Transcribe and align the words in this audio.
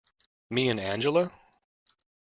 Me 0.49 0.67
and 0.67 0.79
Angela? 0.79 1.31